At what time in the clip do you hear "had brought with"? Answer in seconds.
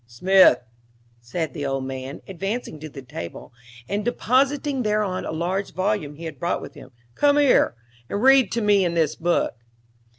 6.25-6.73